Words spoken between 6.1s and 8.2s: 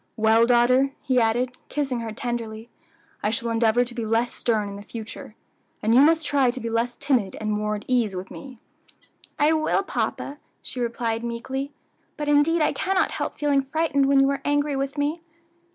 try to be less timid and more at your ease